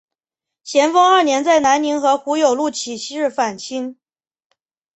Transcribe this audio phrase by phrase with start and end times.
[0.63, 3.99] 咸丰二年在南宁和胡有禄起事反清。